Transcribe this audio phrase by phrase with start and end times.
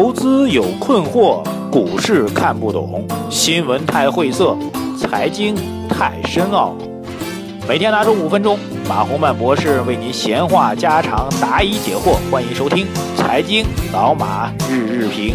[0.00, 4.56] 投资有困惑，股市看不懂，新闻太晦涩，
[4.98, 5.54] 财经
[5.90, 6.74] 太深奥。
[7.68, 8.58] 每天拿出五分钟，
[8.88, 12.16] 马洪曼博士为您闲话家常，答疑解惑。
[12.30, 15.34] 欢迎收听《财经老马日日评》。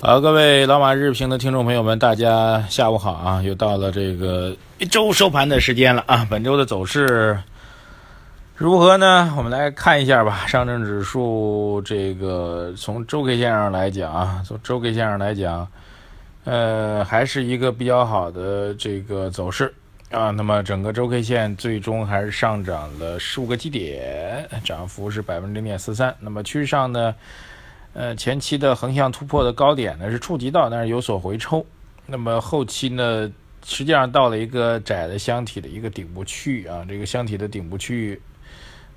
[0.00, 3.42] 好，各位老马日评的听众朋友们，大家下午好啊！
[3.42, 6.26] 又到了这个一周收盘的时间了啊！
[6.30, 7.38] 本周的走势。
[8.58, 9.32] 如何呢？
[9.36, 10.44] 我们来看一下吧。
[10.48, 15.68] 上证指数这个从周 K 线上来讲啊，从周 K 线上来讲，
[16.42, 19.72] 呃，还是一个比较好的这个走势
[20.10, 20.32] 啊。
[20.32, 26.12] 那么整个周 K 线最终还是上涨了十五个基点，涨幅是百分之零点四三。
[26.18, 27.14] 那么趋势上呢，
[27.92, 31.64] 呃，前期的横向突破的高点呢是触及到，但是有所回抽。
[32.06, 33.30] 那么后期呢，
[33.64, 38.20] 实际上到了一个窄的箱体的一个顶部区域啊，这个箱体的顶部区域。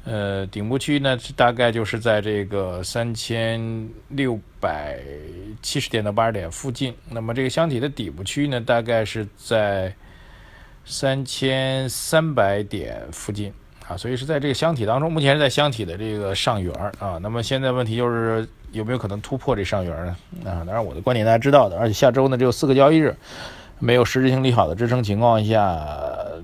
[0.03, 4.99] 呃，顶部区域呢，大概就是在这个三千六百
[5.61, 6.91] 七十点到八十点附近。
[7.07, 9.93] 那么这个箱体的底部区域呢，大概是在
[10.83, 13.53] 三千三百点附近
[13.87, 13.95] 啊。
[13.95, 17.19] 所以是在这个箱体当中，目前是在箱体的这个上缘啊。
[17.21, 20.15] 那么现在问题就是有没有可能突破这上缘呢？
[20.45, 21.77] 啊，当然我的观点大家知道的。
[21.77, 23.15] 而且下周呢只有四个交易日，
[23.77, 25.87] 没有实质性利好的支撑情况下，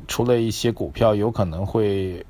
[0.08, 2.24] 除了一些股票有可能会。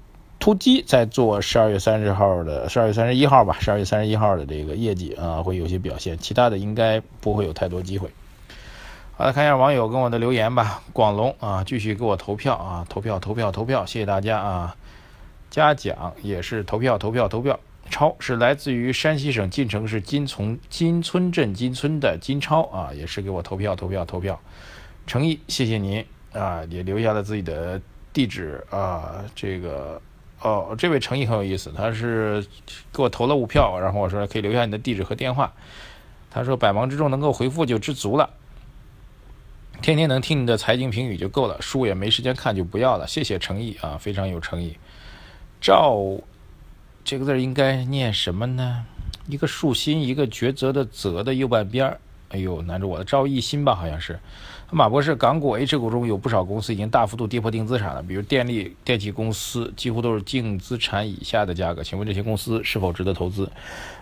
[0.48, 8.10] 突击在做十二月三十号的十二月三十一号吧，十二月三十一号的这个业绩啊，会有些表现，其他的应该不会有太多机会。
[9.18, 10.82] 好，来看一下网友跟我的留言吧。
[10.94, 14.74] 广龙啊，继续给我投票啊，投票投票投票，谢谢大家啊。
[15.50, 17.60] 嘉奖也是投票投票投票。
[17.90, 24.40] 超是来自于山西省晋城市金从金村镇金村的金超啊，也是给我投票投票投票。
[25.08, 27.82] 诚意，谢谢您啊，也留下了自己的
[28.14, 30.02] 地址啊，这个。
[30.42, 32.46] 哦，这位诚意很有意思，他是
[32.94, 35.52] 给我投了五票，然后我说可以留下你的地址和电话。
[36.30, 38.30] 他说百忙之中能够回复就知足了，
[39.82, 43.08] 天天能听你的财经评语就够了，书也没时间看就不要了。
[43.08, 44.78] 谢谢诚意啊，非常有诚意。
[45.60, 45.98] 赵
[47.04, 48.86] 这个字应该念什么呢？
[49.28, 52.00] 一个竖心，一个抉择的择的右半边儿。
[52.30, 54.20] 哎呦，难住我了，赵一心吧，好像是。
[54.70, 61.82] 马博士，港股 H 股中有不少公司已经大幅度跌破净资产了，比如电力、电气公司，几乎都是净资产以下的价格。
[61.82, 63.50] 请问这些公司是否值得投资？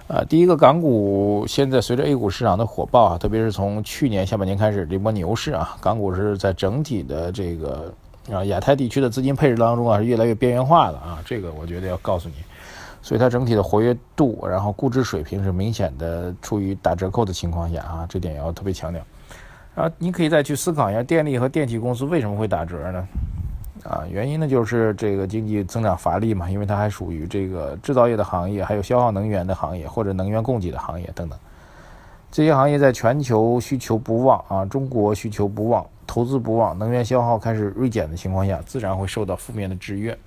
[0.07, 7.93] 啊，第一个，港股现在随着 A 股市场的火爆啊，特别是从去年下半年开始这波牛市啊，港股是在整体的这个
[8.31, 12.35] 啊亚太地区的资金配置当中啊是越来越边缘化了啊，这个我觉得要告诉你。
[13.03, 18.99] 所以它整体的活跃度，然后估值水平是明显的处于打折扣的情况下啊，这点要特别强调。
[19.75, 23.07] 啊，你可以再去思考一下，电力和电气公司为什么会打折呢？
[23.83, 31.37] 啊，原因呢就是这个经济增长乏力嘛，因为它还属于这个制造业的行业，还有消耗能源的行业或者能源供给的行业等等。
[32.31, 40.17] 这些行业在全球需求不旺啊，中国需求不旺，投资不旺，能源消耗开始锐减的情况下，自然会受到负面的制约。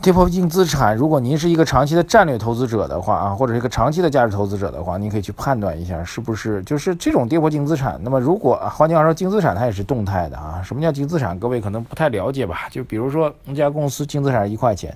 [0.00, 8.00] 跌破净资产，如果您是一个长期的战略投资者的话啊，或者是一个长期的价值投资者的话，您可以去判断一下是不是就是这种跌破净资产。
[8.02, 10.60] 那么，如果换句话说，净资产它也是动态的啊。
[10.64, 11.38] 什么叫净资产？
[11.38, 12.68] 各位可能不太了解吧？
[12.68, 14.92] 就比如说一家公司净资产一块钱，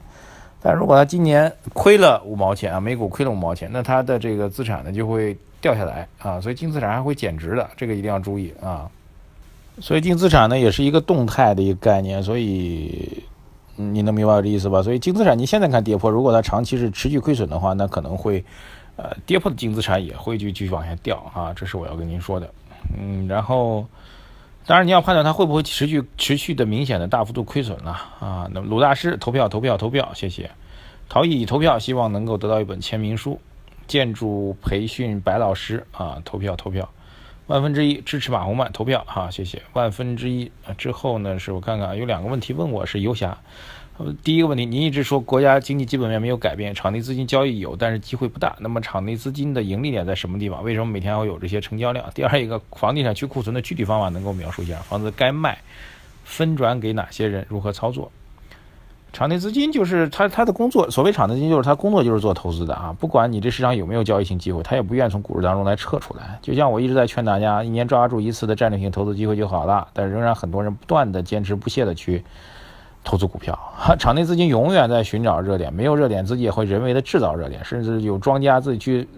[0.60, 8.90] 但如果它今年亏了五毛钱啊，每股亏了五毛钱，那它的这个资产呢就会掉下来啊，所以净资产还会减值的，这个一定要注意啊。
[9.78, 13.22] 所以净资产呢也是一个动态的一个概念，所以。
[13.76, 14.82] 你能明白我这意思吧？
[14.82, 18.44] 所以净资产你现在看跌破，如果它长期是持续亏损的话，那可能会，
[18.96, 21.52] 呃，跌破的净资产也会继续往下掉啊。
[21.54, 22.50] 这是我要跟您说的。
[22.98, 23.86] 嗯，然后，
[24.66, 28.48] 当然你要判断它会不会持续持续的明显的大幅度亏损了啊。
[28.52, 30.50] 那么鲁大师投票投票投票，谢谢。
[31.08, 33.38] 陶艺投票，希望能够得到一本签名书。
[33.86, 36.88] 建筑培训白老师啊，投票投票。
[37.46, 43.38] 万分之一支持马红漫投票哈，谢谢万分之一之后呢，是我看看有两个问题问我是游侠，
[44.24, 48.56] 第一个问题，您一直说国家经济基本面没有改变，场内资金交易有，但是机会不大。
[48.58, 50.64] 那么场内资金的盈利点在什么地方？
[50.64, 52.10] 为什么每天会有这些成交量？
[52.12, 54.76] 第二一个，房地产去库存的具体方法能够描述一下？
[54.80, 55.56] 房子该卖，
[56.24, 57.46] 分转给哪些人？
[57.48, 58.10] 如何操作？
[59.16, 66.38] 场内资金就是他他的工作，所谓场内资金就是他工作就是做投资的啊，不管你这市场有没有交易性机会，他也不愿从股市当中来撤出来。
[66.42, 72.22] 就像我一直在劝大家，一年抓住一次的战略性投资机会就好了，但仍然很多人不断的坚持不懈的去
[73.02, 73.58] 投资股票。
[73.98, 79.08] 场内资金永远在寻找热点，没有热点自己也会人为的制造热点，甚至有庄家自己去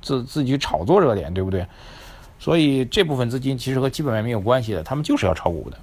[0.00, 1.66] 自自己去炒作热点，对不对？
[2.38, 5.76] 所以这部分资金其实和基本面没有关系的，他们就是要炒股的。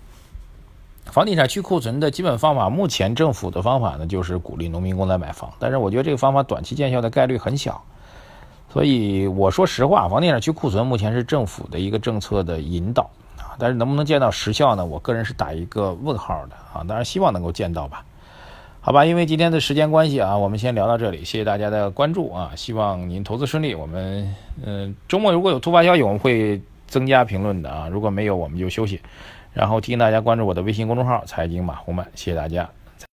[1.12, 5.52] 房地产去库存的基本方法，目前政府的方法呢，就是鼓励农民工来买房。
[5.60, 7.82] 但是我觉得这个方法短期见效的概率很小，
[8.72, 14.86] 所以我说实话，房地产去库存目前是政府的一个政策的引导啊，但是能不能见到实效呢？
[14.86, 16.84] 我个人是打一个问号的啊。
[16.88, 18.04] 当然希望能够见到吧。
[18.80, 23.76] 好吧，因为今天的时间关系啊，我们先聊到这里，谢谢大家的关注啊，希望您投资顺利。
[23.76, 24.34] 我们
[24.64, 29.02] 嗯，周末如果有突发消息，我们会增加评论的啊，如果没有，我们就休息。
[29.58, 32.70] 然后提醒大家关注我的微信公众号“财经马红漫”，谢谢大家。